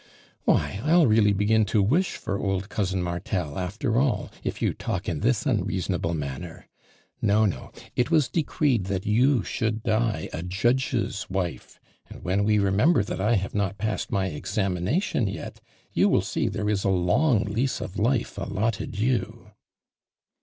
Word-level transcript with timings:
"Why, 0.45 0.79
I'll 0.83 1.05
really 1.05 1.31
begin 1.31 1.63
to 1.65 1.83
wish 1.83 2.13
for 2.17 2.39
old 2.39 2.69
cousin 2.69 3.03
Martel, 3.03 3.59
after 3.59 3.99
all 3.99 4.31
if 4.43 4.59
you 4.59 4.73
talk 4.73 5.07
in 5.07 5.19
this 5.19 5.45
unreasonable 5.45 6.15
manner. 6.15 6.65
No, 7.21 7.45
no, 7.45 7.71
it 7.95 8.09
was 8.09 8.27
de. 8.27 8.41
creed 8.41 8.85
that 8.85 9.05
you 9.05 9.43
should 9.43 9.83
die 9.83 10.27
a 10.33 10.41
judge's 10.41 11.29
wife, 11.29 11.79
and 12.09 12.23
when 12.23 12.43
we 12.45 12.57
remember 12.57 13.03
that 13.03 13.21
I 13.21 13.35
nave 13.35 13.53
not 13.53 13.77
passed 13.77 14.11
my 14.11 14.25
examination 14.29 15.27
yet, 15.27 15.61
you 15.93 16.09
will 16.09 16.21
see 16.23 16.47
there 16.47 16.67
is 16.67 16.83
a 16.83 16.89
long 16.89 17.43
lease 17.43 17.79
of 17.79 17.99
life 17.99 18.39
allotted 18.39 18.97
you." 18.97 19.51